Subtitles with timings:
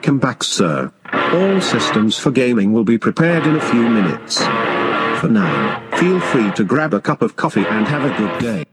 [0.00, 0.90] Welcome back, sir.
[1.12, 4.42] All systems for gaming will be prepared in a few minutes.
[5.20, 8.64] For now, feel free to grab a cup of coffee and have a good day.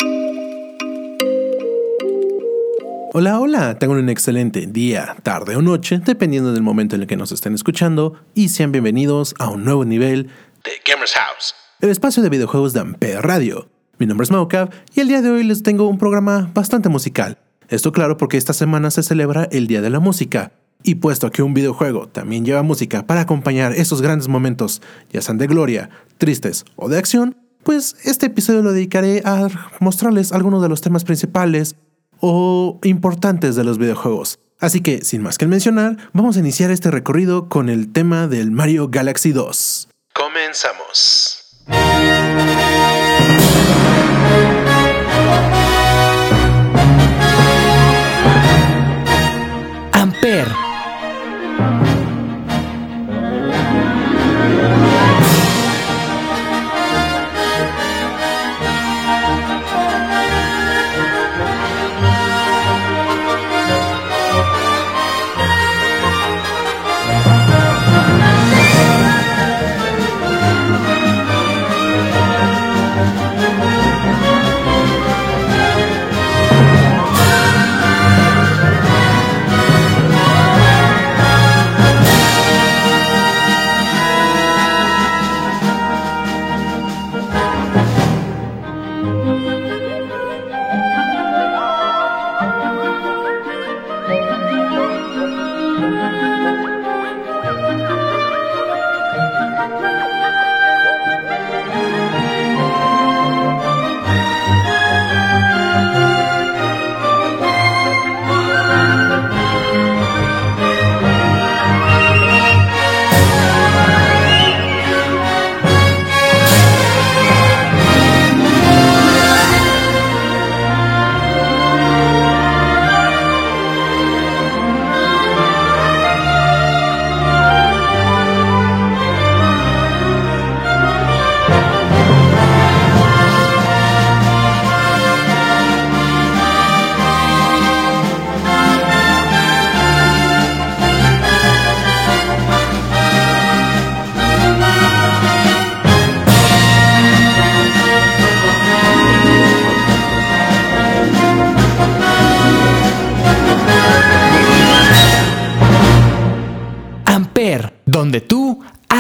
[3.12, 7.18] Hola, hola, tengan un excelente día, tarde o noche, dependiendo del momento en el que
[7.18, 10.30] nos estén escuchando, y sean bienvenidos a un nuevo nivel
[10.64, 13.68] de Gamers House, el espacio de videojuegos de Ampere Radio.
[13.98, 17.38] Mi nombre es Maucav y el día de hoy les tengo un programa bastante musical.
[17.68, 21.44] Esto claro porque esta semana se celebra el Día de la Música, y puesto que
[21.44, 26.66] un videojuego también lleva música para acompañar esos grandes momentos, ya sean de gloria, tristes
[26.76, 31.76] o de acción, pues este episodio lo dedicaré a mostrarles algunos de los temas principales
[32.20, 34.40] o importantes de los videojuegos.
[34.60, 38.50] Así que, sin más que mencionar, vamos a iniciar este recorrido con el tema del
[38.52, 39.90] Mario Galaxy 2.
[40.14, 41.44] Comenzamos.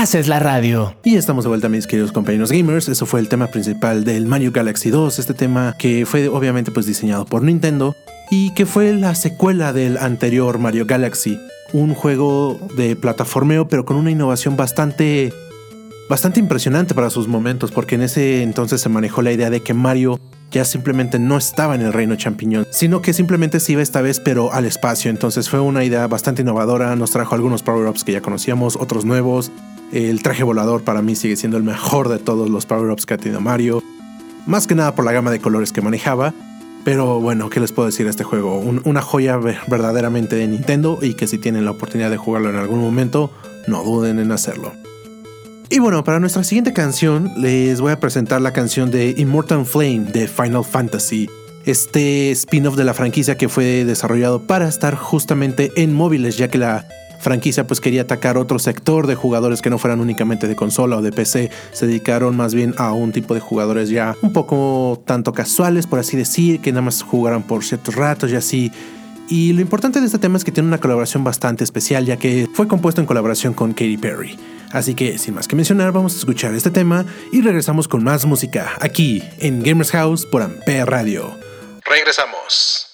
[0.07, 0.95] Haces la radio.
[1.03, 2.87] Y estamos de vuelta, mis queridos compañeros gamers.
[2.87, 6.85] Eso fue el tema principal del Mario Galaxy 2, este tema que fue obviamente pues
[6.85, 7.93] diseñado por Nintendo
[8.31, 11.37] y que fue la secuela del anterior Mario Galaxy,
[11.73, 15.33] un juego de plataformeo pero con una innovación bastante
[16.09, 19.73] bastante impresionante para sus momentos, porque en ese entonces se manejó la idea de que
[19.73, 24.01] Mario ya simplemente no estaba en el reino champiñón, sino que simplemente se iba esta
[24.01, 25.11] vez pero al espacio.
[25.11, 29.51] Entonces fue una idea bastante innovadora, nos trajo algunos power-ups que ya conocíamos, otros nuevos.
[29.91, 33.17] El traje volador para mí sigue siendo el mejor de todos los power-ups que ha
[33.17, 33.81] tenido Mario.
[34.45, 36.33] Más que nada por la gama de colores que manejaba.
[36.83, 38.59] Pero bueno, ¿qué les puedo decir de este juego?
[38.59, 42.49] Un- una joya ver- verdaderamente de Nintendo y que si tienen la oportunidad de jugarlo
[42.49, 43.29] en algún momento,
[43.67, 44.71] no duden en hacerlo.
[45.69, 50.05] Y bueno, para nuestra siguiente canción les voy a presentar la canción de Immortal Flame
[50.13, 51.29] de Final Fantasy.
[51.65, 56.57] Este spin-off de la franquicia que fue desarrollado para estar justamente en móviles, ya que
[56.57, 56.87] la
[57.19, 61.01] franquicia pues quería atacar otro sector de jugadores que no fueran únicamente de consola o
[61.01, 65.33] de PC, se dedicaron más bien a un tipo de jugadores ya un poco tanto
[65.33, 68.71] casuales, por así decir, que nada más jugaran por ciertos ratos y así.
[69.29, 72.47] Y lo importante de este tema es que tiene una colaboración bastante especial, ya que
[72.53, 74.37] fue compuesto en colaboración con Katy Perry.
[74.71, 78.25] Así que, sin más que mencionar, vamos a escuchar este tema y regresamos con más
[78.25, 81.35] música aquí en Gamers House por Ampere Radio.
[81.85, 82.86] Regresamos.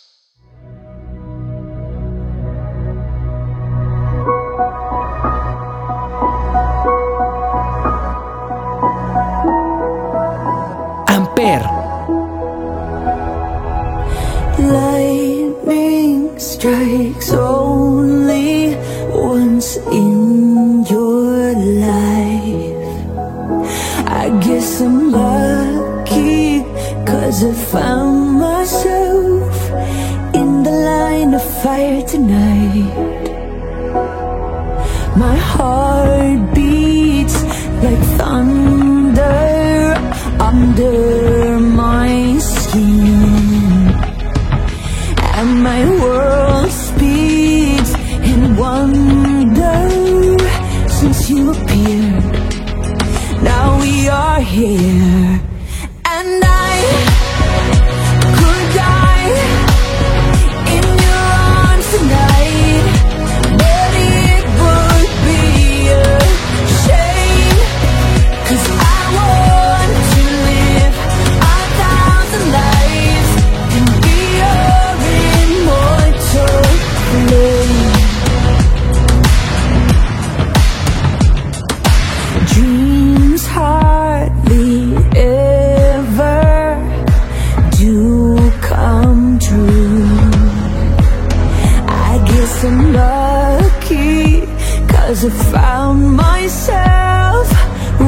[92.64, 94.42] I guess I'm lucky,
[94.88, 97.48] cause I found myself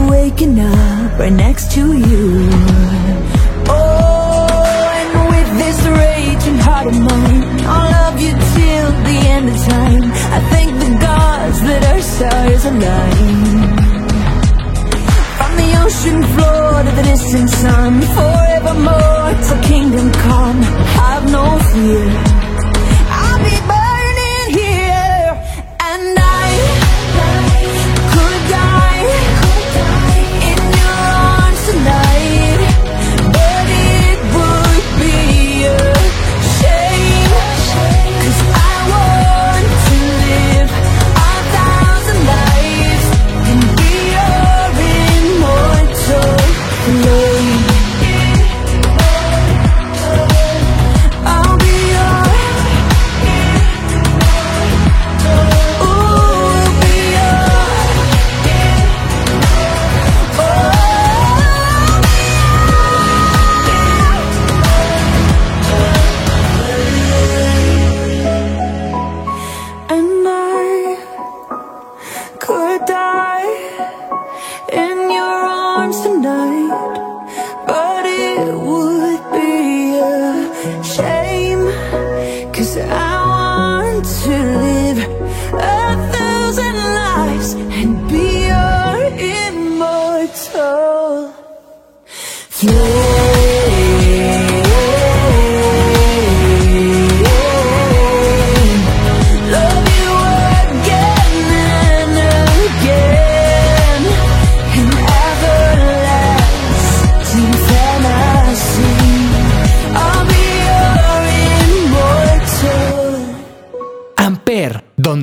[0.10, 2.50] waking up right next to you.
[3.68, 4.48] Oh,
[5.00, 10.04] and with this raging heart of mine, I'll love you till the end of time.
[10.36, 13.76] I thank the gods that our stars align.
[15.38, 20.62] From the ocean floor to the distant sun, forevermore till kingdom come.
[20.62, 22.35] Have no fear.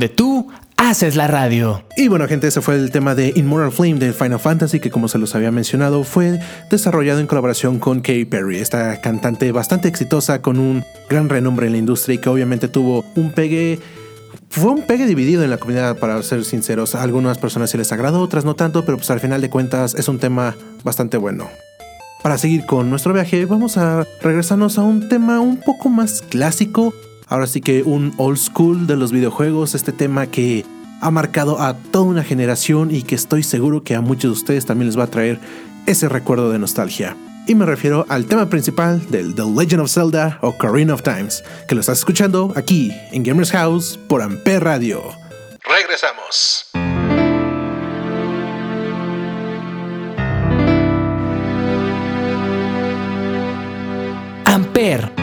[0.08, 1.84] Tú haces la radio.
[1.96, 5.08] Y bueno, gente, ese fue el tema de Immortal Flame de Final Fantasy, que como
[5.08, 6.40] se los había mencionado, fue
[6.70, 11.72] desarrollado en colaboración con Katy Perry, esta cantante bastante exitosa con un gran renombre en
[11.72, 13.78] la industria y que obviamente tuvo un pegue.
[14.50, 16.94] Fue un pegue dividido en la comunidad, para ser sinceros.
[16.94, 19.94] A algunas personas se les agradó, otras no tanto, pero pues al final de cuentas
[19.94, 21.48] es un tema bastante bueno.
[22.22, 26.92] Para seguir con nuestro viaje, vamos a regresarnos a un tema un poco más clásico.
[27.32, 30.66] Ahora sí que un old school de los videojuegos, este tema que
[31.00, 34.66] ha marcado a toda una generación y que estoy seguro que a muchos de ustedes
[34.66, 35.40] también les va a traer
[35.86, 37.16] ese recuerdo de nostalgia.
[37.46, 41.42] Y me refiero al tema principal del The Legend of Zelda o Ocarina of Times,
[41.66, 45.02] que lo estás escuchando aquí en Gamers House por Ampere Radio.
[45.64, 46.70] Regresamos.
[54.44, 55.21] Amper, Amper,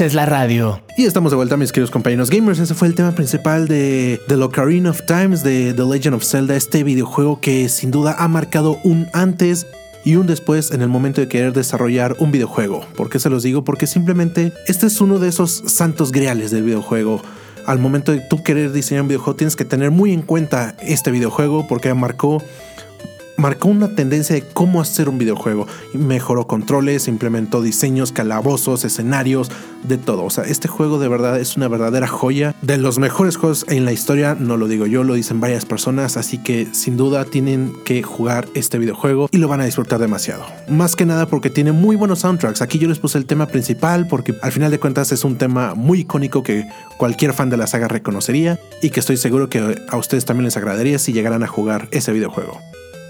[0.00, 0.80] haces la radio.
[0.96, 2.58] Y estamos de vuelta, mis queridos compañeros gamers.
[2.58, 6.56] Ese fue el tema principal de The Ocarina of Times de The Legend of Zelda,
[6.56, 9.66] este videojuego que sin duda ha marcado un antes
[10.02, 12.82] y un después en el momento de querer desarrollar un videojuego.
[12.96, 13.62] ¿Por qué se los digo?
[13.62, 17.20] Porque simplemente este es uno de esos santos griales del videojuego.
[17.66, 21.10] Al momento de tú querer diseñar un videojuego tienes que tener muy en cuenta este
[21.10, 22.42] videojuego porque marcó
[23.40, 25.66] marcó una tendencia de cómo hacer un videojuego.
[25.94, 29.50] Mejoró controles, implementó diseños, calabozos, escenarios,
[29.82, 30.24] de todo.
[30.24, 32.54] O sea, este juego de verdad es una verdadera joya.
[32.62, 36.16] De los mejores juegos en la historia, no lo digo yo, lo dicen varias personas.
[36.16, 40.44] Así que sin duda tienen que jugar este videojuego y lo van a disfrutar demasiado.
[40.68, 42.62] Más que nada porque tiene muy buenos soundtracks.
[42.62, 45.74] Aquí yo les puse el tema principal porque al final de cuentas es un tema
[45.74, 46.68] muy icónico que
[46.98, 50.56] cualquier fan de la saga reconocería y que estoy seguro que a ustedes también les
[50.56, 52.60] agradaría si llegaran a jugar ese videojuego.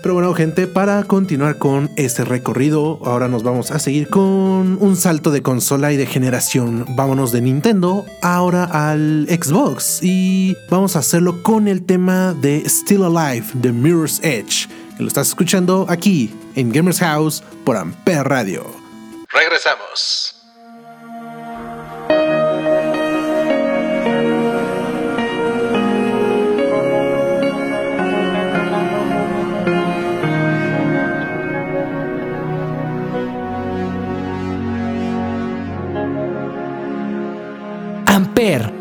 [0.02, 4.96] Pero bueno, gente, para continuar con este recorrido, ahora nos vamos a seguir con un
[4.96, 6.86] salto de consola y de generación.
[6.96, 13.04] Vámonos de Nintendo ahora al Xbox y vamos a hacerlo con el tema de Still
[13.04, 14.68] Alive de Mirror's Edge.
[14.98, 18.64] lo estás escuchando aquí en Gamers House por Ampere Radio.
[19.30, 20.39] Regresamos.
[38.40, 38.80] Amper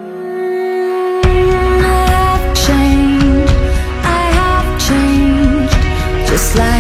[6.28, 6.79] to make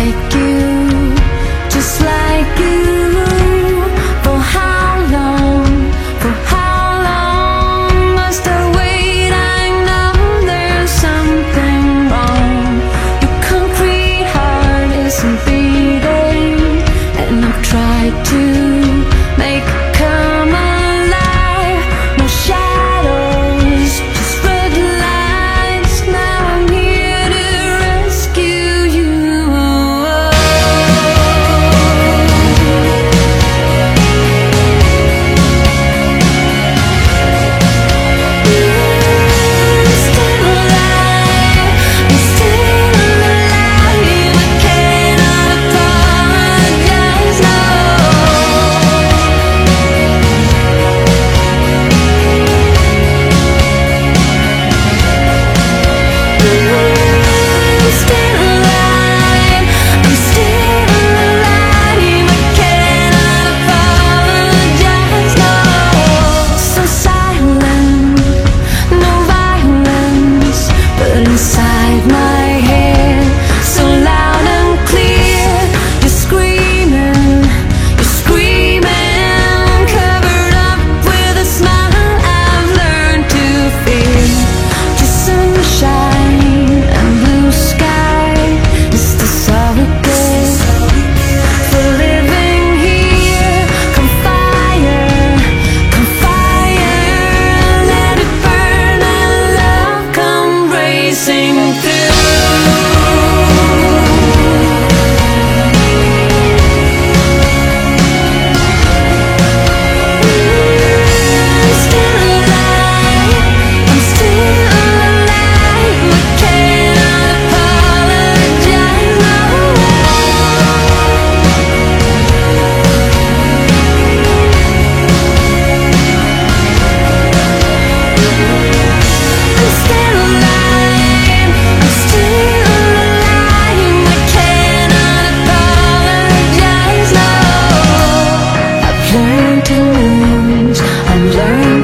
[140.78, 141.16] i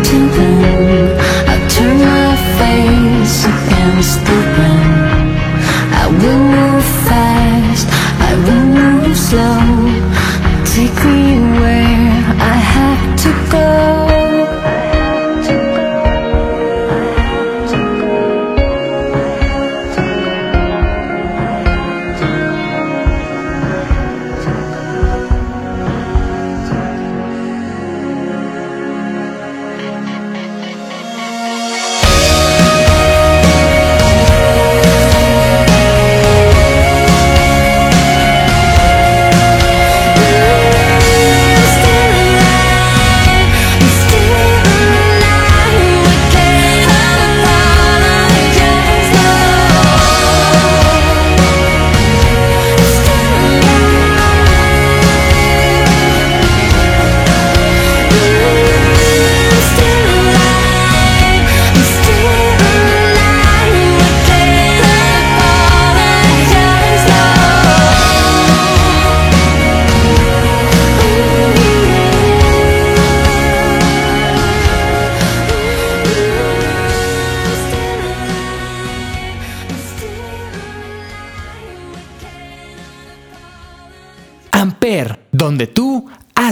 [0.09, 0.19] to
[1.47, 5.37] I turn my face against the wind.
[6.01, 6.74] I will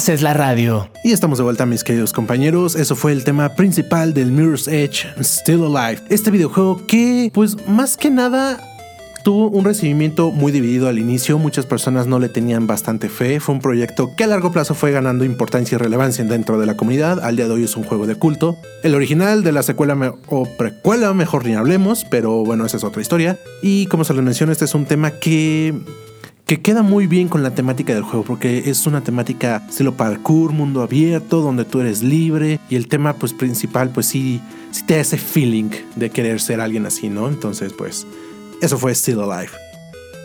[0.03, 0.89] haces la radio.
[1.01, 2.75] Y estamos de vuelta, mis queridos compañeros.
[2.75, 6.01] Eso fue el tema principal del Mirror's Edge, Still Alive.
[6.09, 8.59] Este videojuego que, pues, más que nada
[9.23, 13.55] tuvo un recibimiento muy dividido al inicio, muchas personas no le tenían bastante fe, fue
[13.55, 17.23] un proyecto que a largo plazo fue ganando importancia y relevancia dentro de la comunidad,
[17.23, 18.57] al día de hoy es un juego de culto.
[18.83, 23.01] El original de la secuela o precuela, mejor ni hablemos, pero bueno, esa es otra
[23.01, 23.39] historia.
[23.61, 25.73] Y como se les menciono, este es un tema que
[26.53, 30.51] que queda muy bien con la temática del juego porque es una temática estilo parkour,
[30.51, 34.39] mundo abierto, donde tú eres libre y el tema pues principal pues sí
[34.85, 37.27] te da ese feeling de querer ser alguien así, ¿no?
[37.27, 38.05] Entonces pues
[38.61, 39.51] eso fue Still Alive.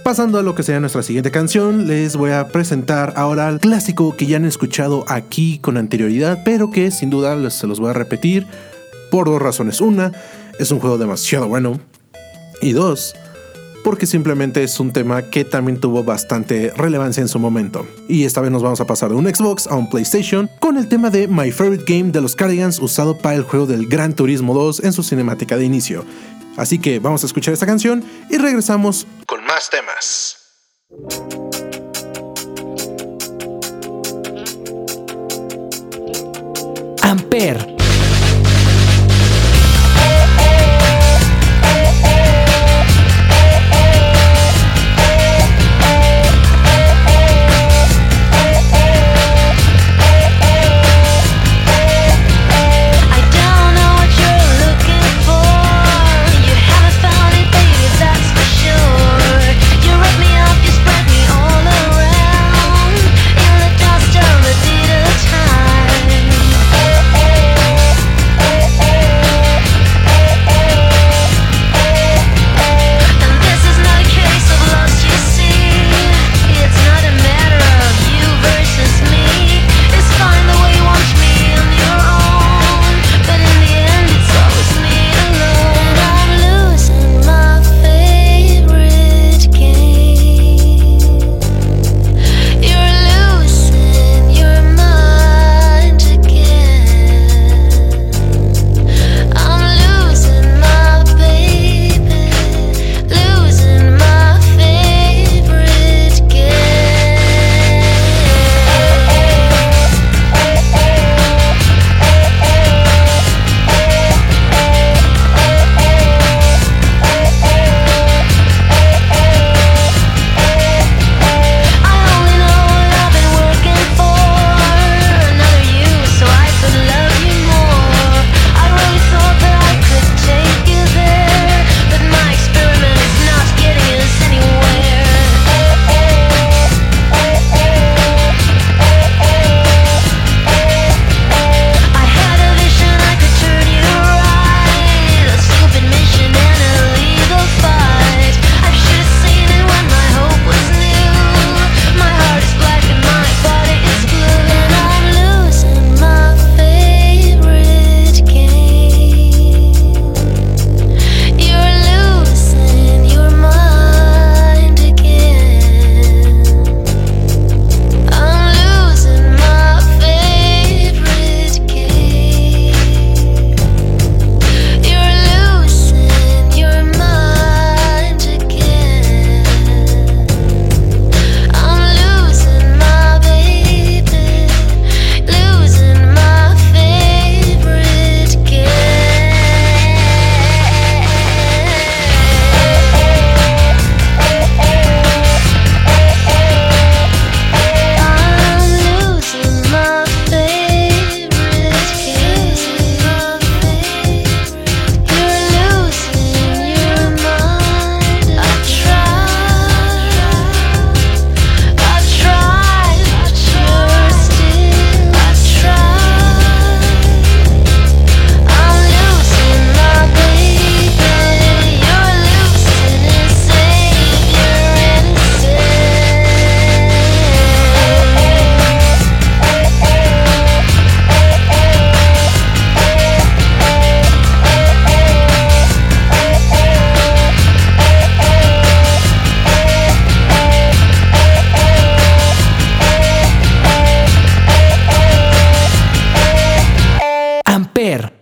[0.05, 4.15] Pasando a lo que sería nuestra siguiente canción, les voy a presentar ahora el clásico
[4.15, 7.95] que ya han escuchado aquí con anterioridad, pero que sin duda se los voy a
[7.95, 8.47] repetir
[9.11, 9.81] por dos razones.
[9.81, 10.13] Una,
[10.59, 11.81] es un juego demasiado bueno.
[12.61, 13.15] Y dos,
[13.85, 17.87] porque simplemente es un tema que también tuvo bastante relevancia en su momento.
[18.09, 20.89] Y esta vez nos vamos a pasar de un Xbox a un PlayStation con el
[20.89, 24.55] tema de My Favorite Game de los Cardigans usado para el juego del Gran Turismo
[24.55, 26.05] 2 en su cinemática de inicio.
[26.57, 30.37] Así que vamos a escuchar esta canción y regresamos con más temas.
[37.03, 37.78] Amper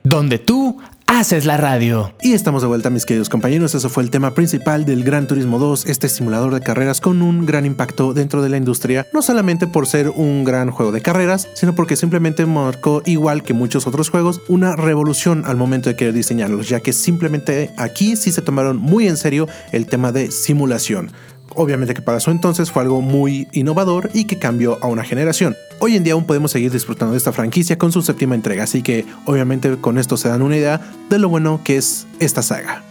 [0.09, 2.15] donde tú haces la radio.
[2.23, 3.75] Y estamos de vuelta, mis queridos compañeros.
[3.75, 7.45] Eso fue el tema principal del Gran Turismo 2, este simulador de carreras con un
[7.45, 11.49] gran impacto dentro de la industria, no solamente por ser un gran juego de carreras,
[11.55, 16.15] sino porque simplemente marcó, igual que muchos otros juegos, una revolución al momento de querer
[16.15, 21.11] diseñarlos, ya que simplemente aquí sí se tomaron muy en serio el tema de simulación.
[21.59, 25.57] Obviamente que para su entonces fue algo muy innovador y que cambió a una generación.
[25.79, 28.83] Hoy en día aún podemos seguir disfrutando de esta franquicia con su séptima entrega, así
[28.83, 32.83] que obviamente con esto se dan una idea de lo bueno que es esta saga.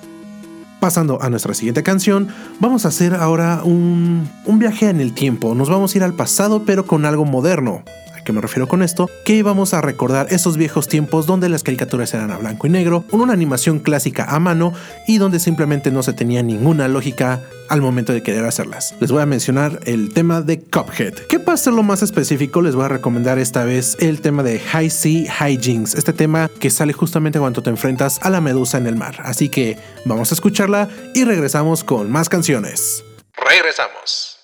[0.80, 2.28] Pasando a nuestra siguiente canción,
[2.60, 5.54] vamos a hacer ahora un, un viaje en el tiempo.
[5.54, 7.84] Nos vamos a ir al pasado pero con algo moderno
[8.26, 9.10] qué me refiero con esto?
[9.24, 13.06] Que íbamos a recordar esos viejos tiempos donde las caricaturas eran a blanco y negro,
[13.10, 14.74] con una animación clásica a mano
[15.08, 18.94] y donde simplemente no se tenía ninguna lógica al momento de querer hacerlas.
[19.00, 21.14] Les voy a mencionar el tema de Cuphead.
[21.30, 24.90] Que para lo más específico, les voy a recomendar esta vez el tema de High
[24.90, 28.88] Sea High Jinx, este tema que sale justamente cuando te enfrentas a la medusa en
[28.88, 29.16] el mar.
[29.24, 33.04] Así que vamos a escucharla y regresamos con más canciones.
[33.38, 34.35] Regresamos.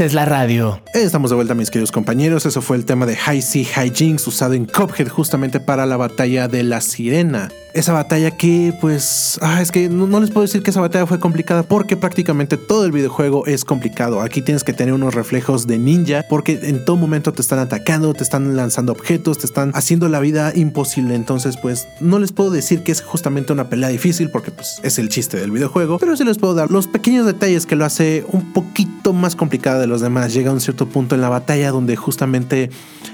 [0.00, 0.80] Es la radio.
[0.94, 2.46] Estamos de vuelta, mis queridos compañeros.
[2.46, 5.96] Eso fue el tema de High Sea High Jinx usado en Cuphead justamente para la
[5.96, 7.48] batalla de la sirena
[7.78, 11.20] esa batalla que pues ah, es que no, les puedo decir que esa batalla fue
[11.20, 14.20] complicada porque prácticamente todo el videojuego es complicado.
[14.20, 18.12] Aquí tienes que tener unos reflejos de ninja porque en todo momento te están atacando,
[18.14, 21.14] te están lanzando objetos, te están haciendo la vida imposible.
[21.14, 24.98] Entonces pues no les puedo decir que es justamente una pelea difícil porque pues es
[24.98, 28.24] el chiste del videojuego, pero sí les puedo dar los pequeños detalles que lo hace
[28.32, 30.34] un poquito más complicada de los demás.
[30.34, 32.70] Llega a un cierto punto en la batalla donde justamente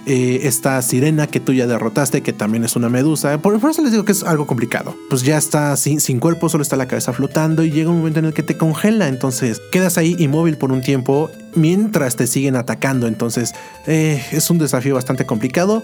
[0.07, 3.93] eh, esta sirena que tú ya derrotaste, que también es una medusa, por, eso les
[3.93, 4.54] digo que es algo complicado.
[5.11, 8.19] Pues ya está sin, sin cuerpo, solo está la cabeza flotando y llega un momento
[8.19, 12.57] en el que te congela, entonces quedas ahí inmóvil por un tiempo mientras te siguen
[12.57, 13.53] atacando, entonces
[13.87, 15.83] eh, es un desafío bastante complicado.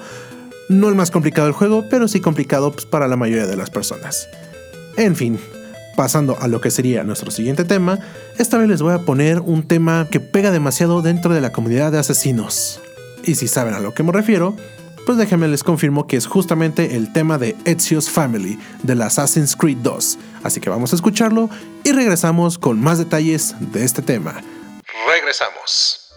[0.68, 3.70] No el más complicado del juego, pero sí complicado pues, para la mayoría de las
[3.70, 4.28] personas.
[4.96, 5.38] En fin,
[5.96, 7.98] pasando a lo que sería nuestro siguiente tema,
[8.38, 11.90] esta vez les voy a poner un tema que pega demasiado dentro de la comunidad
[11.92, 12.80] de asesinos.
[13.24, 14.56] Y si saben a lo que me refiero,
[15.06, 19.78] pues déjenme les confirmo que es justamente el tema de Ezio's Family del Assassin's Creed
[19.78, 20.18] 2.
[20.42, 21.48] Así que vamos a escucharlo
[21.84, 24.42] y regresamos con más detalles de este tema.
[25.06, 26.09] Regresamos.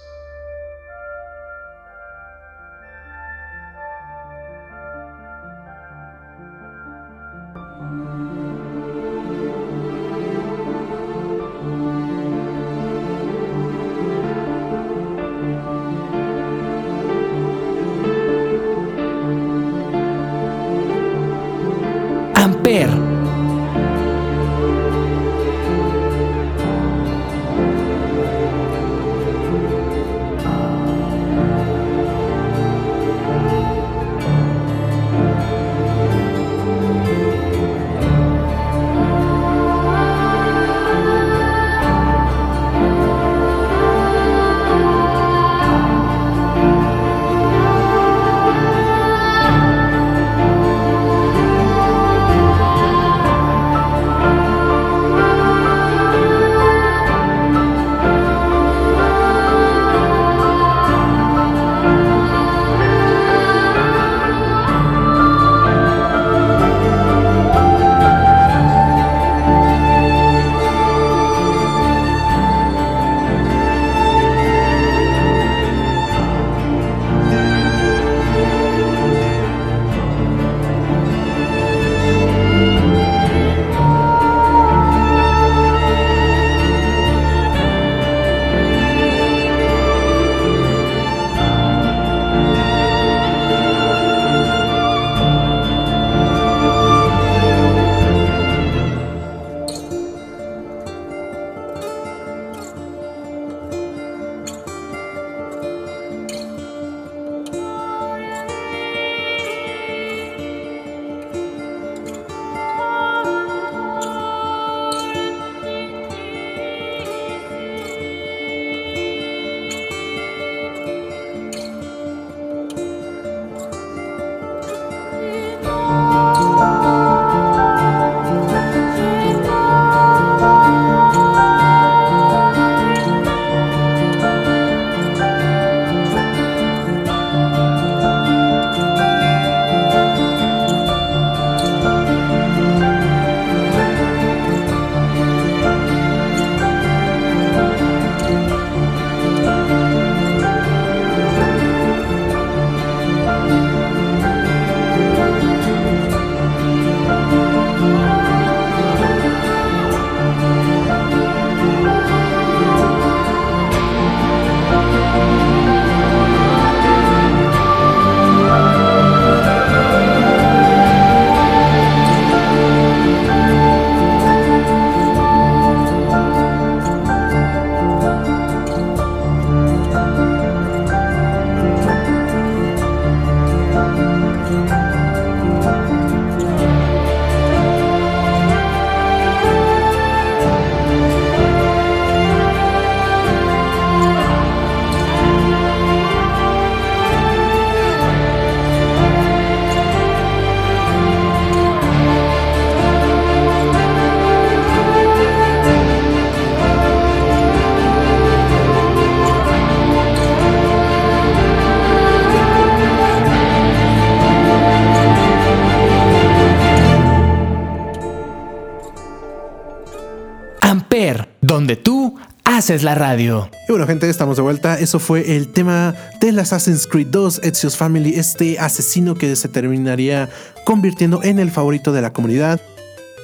[222.63, 223.49] Tú haces la radio.
[223.67, 224.79] Y bueno, gente, estamos de vuelta.
[224.79, 230.29] Eso fue el tema del Assassin's Creed 2, Ezio's Family, este asesino que se terminaría
[230.63, 232.61] convirtiendo en el favorito de la comunidad.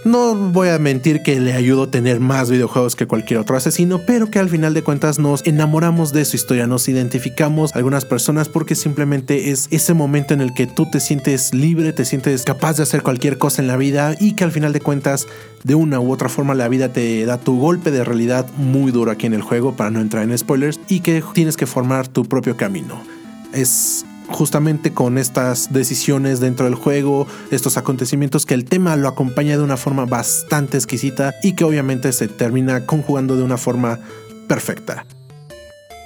[0.06, 4.00] No voy a mentir que le ayudó a tener más videojuegos que cualquier otro asesino,
[4.08, 8.48] pero que al final de cuentas nos enamoramos de su historia, nos identificamos algunas personas
[8.48, 12.78] porque simplemente es ese momento en el que tú te sientes libre, te sientes capaz
[12.78, 15.28] de hacer cualquier cosa en la vida y que al final de cuentas
[15.64, 19.12] de una u otra forma la vida te da tu golpe de realidad muy duro
[19.12, 22.24] aquí en el juego para no entrar en spoilers y que tienes que formar tu
[22.24, 23.02] propio camino.
[23.52, 29.58] Es justamente con estas decisiones dentro del juego, estos acontecimientos que el tema lo acompaña
[29.58, 34.00] de una forma bastante exquisita y que obviamente se termina conjugando de una forma
[34.48, 35.06] perfecta.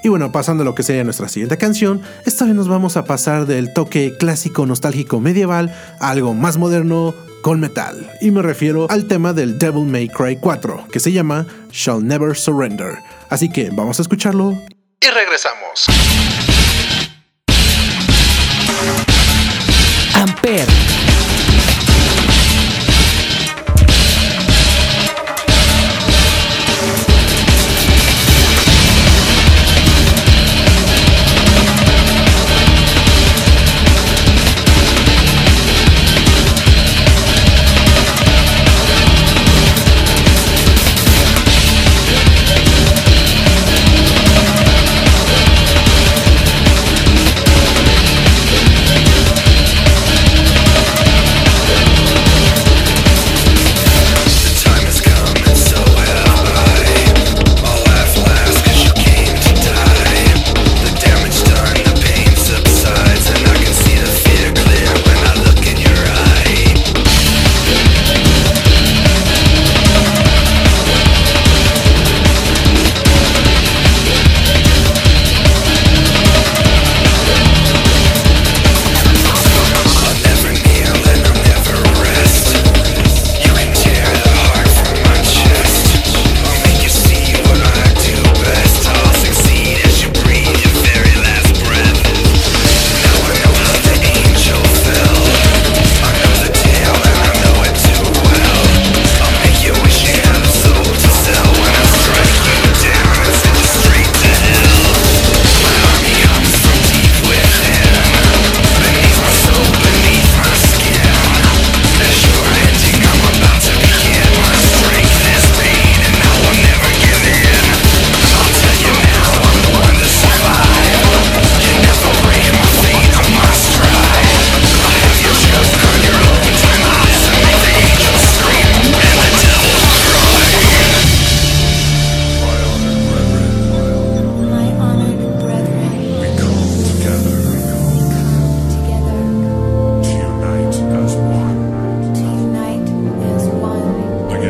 [0.04, 3.06] Y bueno, pasando a lo que sería nuestra siguiente canción, esta vez nos vamos a
[3.06, 8.12] pasar del toque clásico nostálgico medieval a algo más moderno con metal.
[8.20, 12.36] Y me refiero al tema del Devil May Cry 4, que se llama Shall Never
[12.36, 12.98] Surrender.
[13.30, 14.58] Así que vamos a escucharlo
[15.04, 15.86] y regresamos.
[20.46, 20.83] Amper.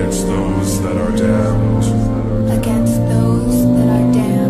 [0.04, 2.52] against those that are damned.
[2.60, 4.43] Against those that are damned.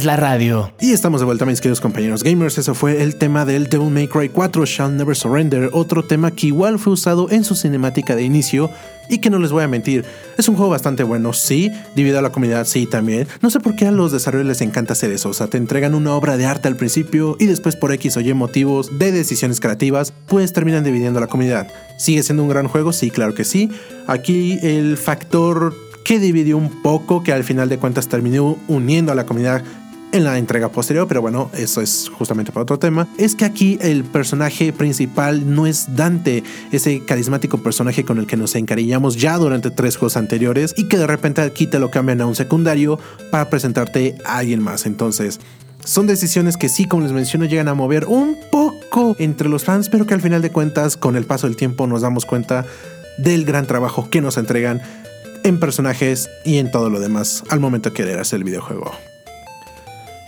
[0.00, 0.72] Haces la radio.
[0.80, 2.58] Y estamos de vuelta, mis queridos compañeros gamers.
[2.58, 5.68] Eso fue el tema del Devil May Cry 4 Shall Never Surrender.
[5.72, 8.70] Otro tema que igual fue usado en su cinemática de inicio.
[9.08, 10.04] Y que no les voy a mentir,
[10.38, 13.26] es un juego bastante bueno, sí, dividido a la comunidad, sí, también.
[13.42, 15.96] No sé por qué a los desarrolladores les encanta hacer eso, o sea, te entregan
[15.96, 19.58] una obra de arte al principio y después por X o Y motivos de decisiones
[19.58, 21.66] creativas, pues terminan dividiendo a la comunidad.
[21.98, 22.92] ¿Sigue siendo un gran juego?
[22.92, 23.68] Sí, claro que sí.
[24.06, 25.74] Aquí el factor
[26.04, 29.62] que dividió un poco, que al final de cuentas terminó uniendo a la comunidad
[30.12, 33.78] en la entrega posterior, pero bueno, eso es justamente para otro tema, es que aquí
[33.80, 36.42] el personaje principal no es Dante,
[36.72, 40.98] ese carismático personaje con el que nos encariñamos ya durante tres juegos anteriores y que
[40.98, 42.98] de repente aquí te lo cambian a un secundario
[43.30, 44.86] para presentarte a alguien más.
[44.86, 45.40] Entonces,
[45.84, 49.88] son decisiones que sí, como les menciono, llegan a mover un poco entre los fans,
[49.88, 52.66] pero que al final de cuentas, con el paso del tiempo, nos damos cuenta
[53.18, 54.82] del gran trabajo que nos entregan
[55.42, 59.09] en personajes y en todo lo demás al momento de querer hacer el videojuego.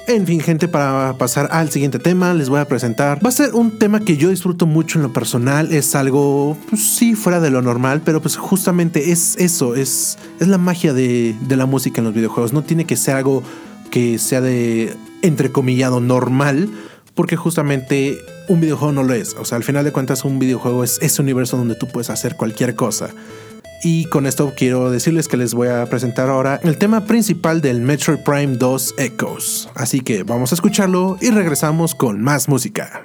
[0.09, 3.24] En fin, gente, para pasar al siguiente tema, les voy a presentar.
[3.24, 5.72] Va a ser un tema que yo disfruto mucho en lo personal.
[5.72, 10.48] Es algo, pues, sí, fuera de lo normal, pero pues justamente es eso, es, es
[10.48, 12.53] la magia de, de la música en los videojuegos.
[12.53, 13.44] No tiene que ser algo
[13.90, 16.68] que sea de, entrecomillado, normal,
[17.14, 19.34] porque justamente un videojuego no lo es.
[19.38, 22.36] O sea, al final de cuentas, un videojuego es ese universo donde tú puedes hacer
[22.36, 23.11] cualquier cosa.
[23.85, 27.80] Y con esto quiero decirles que les voy a presentar ahora el tema principal del
[27.80, 29.68] Metroid Prime 2 Echoes.
[29.74, 33.05] Así que vamos a escucharlo y regresamos con más música.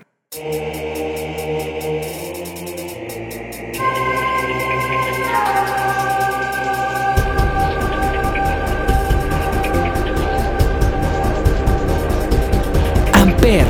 [13.14, 13.66] Amper,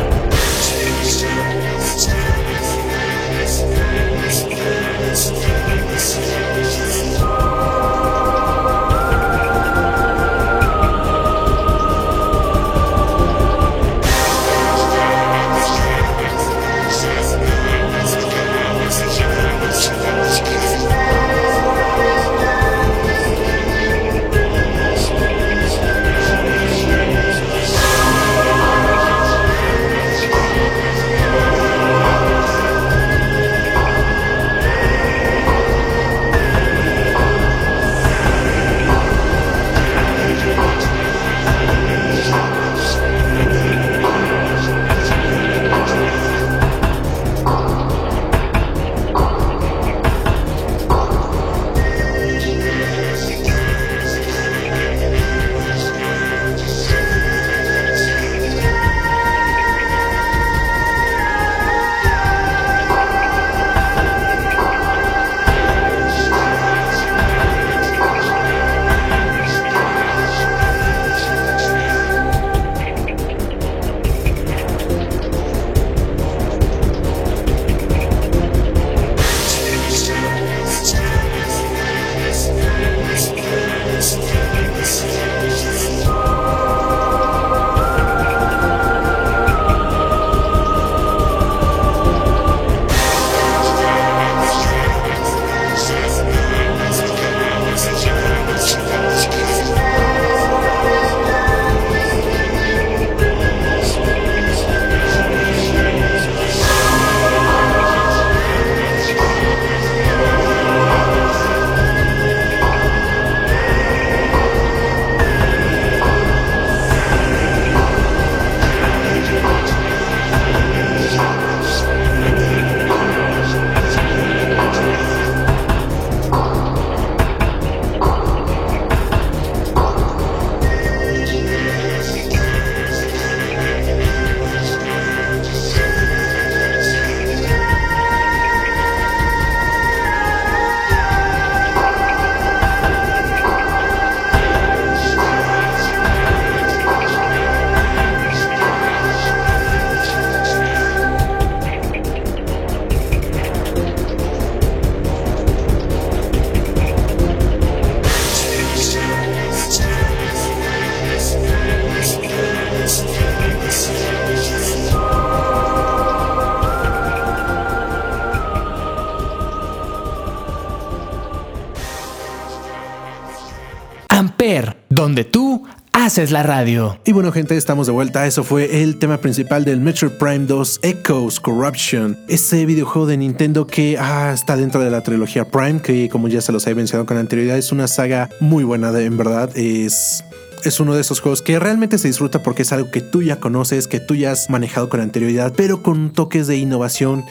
[176.18, 176.97] haces la radio.
[177.05, 178.26] Y bueno gente, estamos de vuelta.
[178.26, 182.18] Eso fue el tema principal del Metro Prime 2 Echoes Corruption.
[182.28, 186.41] Ese videojuego de Nintendo que ah, está dentro de la trilogía Prime, que como ya
[186.41, 189.55] se los he mencionado con anterioridad, es una saga muy buena, en verdad.
[189.55, 190.24] Es
[190.63, 193.36] es uno de esos juegos que realmente se disfruta porque es algo que tú ya
[193.39, 197.26] conoces, que tú ya has manejado con anterioridad, pero con toques de innovación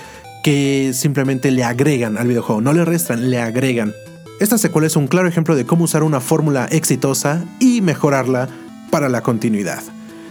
[0.45, 3.93] que simplemente le agregan al videojuego, no le restan, le agregan.
[4.39, 8.49] Esta secuela es un claro ejemplo de cómo usar una fórmula exitosa y mejorarla
[8.91, 9.82] para la continuidad.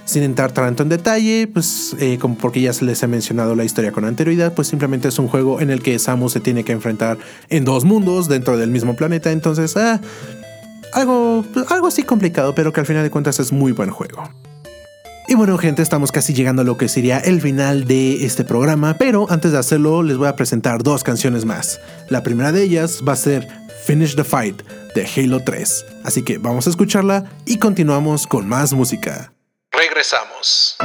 [0.06, 3.64] Sin entrar tanto en detalle, pues eh, como porque ya se les he mencionado la
[3.64, 6.74] historia con anterioridad, pues simplemente es un juego en el que Samus se tiene que
[6.74, 7.18] enfrentar
[7.50, 10.00] en dos mundos dentro del mismo planeta, entonces ah,
[10.94, 14.30] algo, algo así complicado, pero que al final de cuentas es muy buen juego.
[15.28, 18.96] Y bueno gente, estamos casi llegando a lo que sería el final de este programa,
[19.00, 21.80] pero antes de hacerlo les voy a presentar dos canciones más.
[22.10, 23.48] La primera de ellas va a ser
[23.86, 24.62] Finish the Fight
[24.94, 25.86] de Halo 3.
[26.04, 29.34] Así que vamos a escucharla y continuamos con más música.
[29.72, 30.78] Regresamos.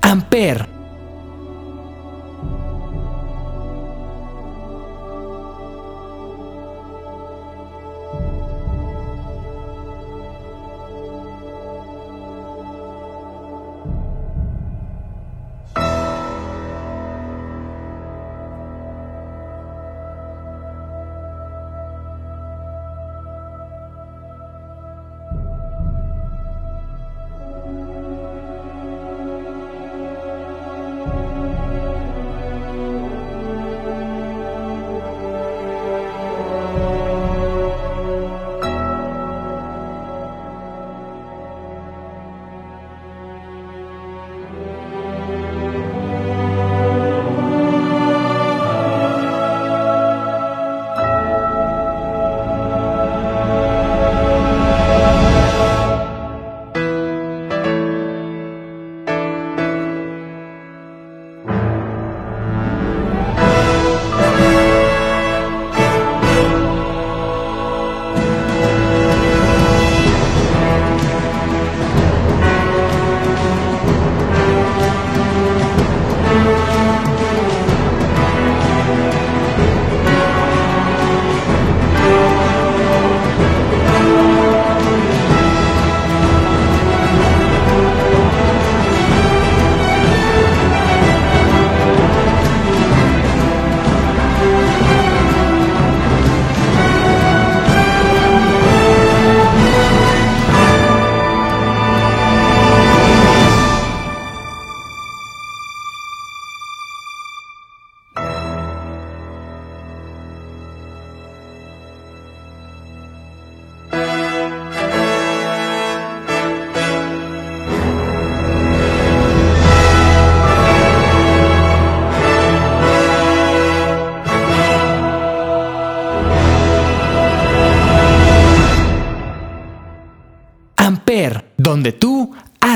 [0.00, 0.71] Amper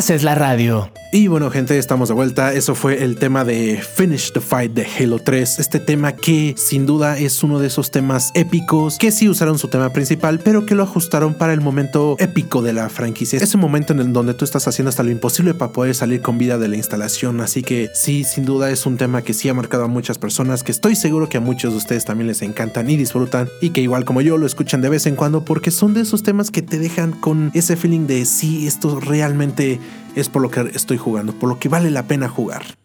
[0.06, 0.88] haces la radio.
[1.16, 2.52] Y bueno, gente, estamos de vuelta.
[2.52, 5.60] Eso fue el tema de Finish the Fight de Halo 3.
[5.60, 9.68] Este tema que sin duda es uno de esos temas épicos que sí usaron su
[9.68, 13.38] tema principal, pero que lo ajustaron para el momento épico de la franquicia.
[13.38, 16.36] Ese momento en el donde tú estás haciendo hasta lo imposible para poder salir con
[16.36, 17.40] vida de la instalación.
[17.40, 20.62] Así que sí, sin duda es un tema que sí ha marcado a muchas personas,
[20.62, 23.80] que estoy seguro que a muchos de ustedes también les encantan y disfrutan y que
[23.80, 26.60] igual como yo lo escuchan de vez en cuando porque son de esos temas que
[26.60, 29.80] te dejan con ese feeling de sí, esto realmente
[30.16, 32.76] es por lo que estoy jugando, por lo que vale la pena jugar.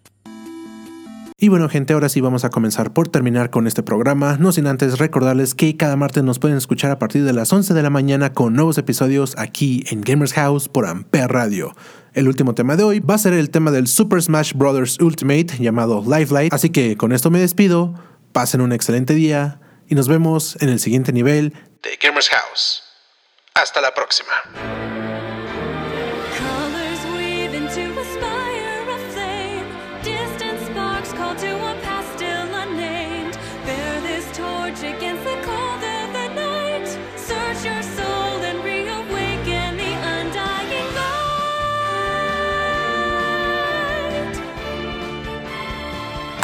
[1.44, 4.68] Y bueno gente, ahora sí vamos a comenzar por terminar con este programa, no sin
[4.68, 7.90] antes recordarles que cada martes nos pueden escuchar a partir de las 11 de la
[7.90, 11.76] mañana con nuevos episodios aquí en Gamers House por Ampere Radio.
[12.14, 15.00] El último tema de hoy va a ser el tema del Super Smash Bros.
[15.00, 17.96] Ultimate llamado Life Light, así que con esto me despido,
[18.34, 22.84] pasen un excelente día y nos vemos en el siguiente nivel de Gamers House.
[23.56, 25.31] Hasta la próxima.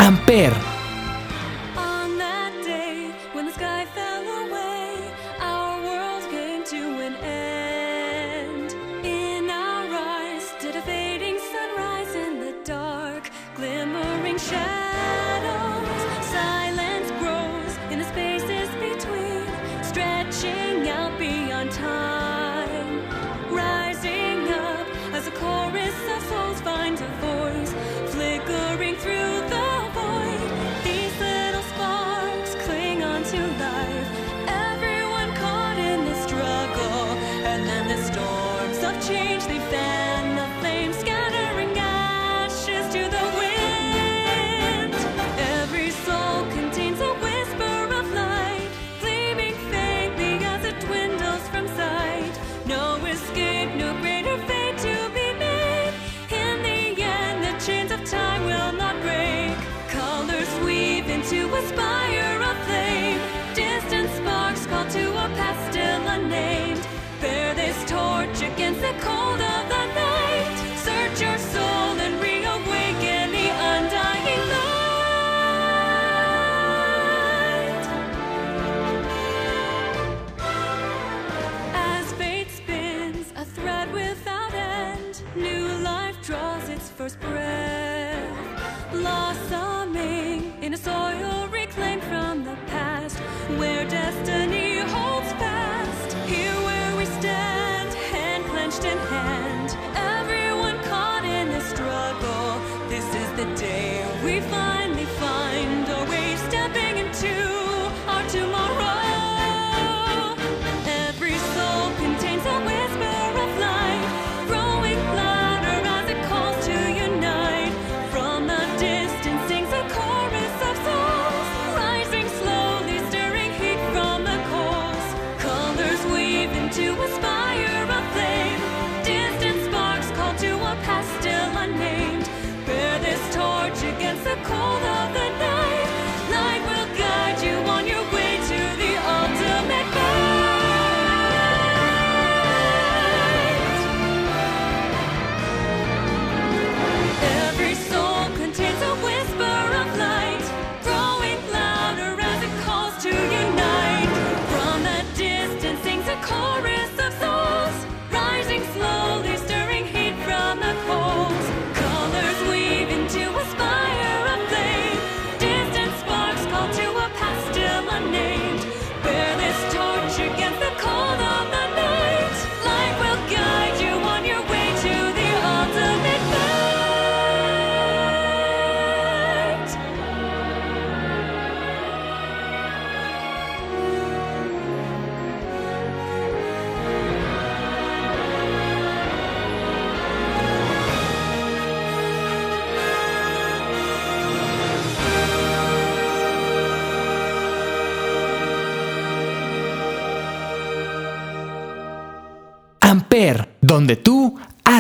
[0.07, 0.53] Amper,